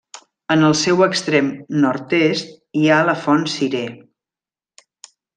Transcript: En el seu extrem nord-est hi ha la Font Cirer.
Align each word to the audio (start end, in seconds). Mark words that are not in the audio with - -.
En 0.53 0.63
el 0.67 0.75
seu 0.77 1.01
extrem 1.07 1.51
nord-est 1.83 2.55
hi 2.81 2.85
ha 2.89 2.97
la 3.09 3.15
Font 3.25 3.45
Cirer. 3.57 3.83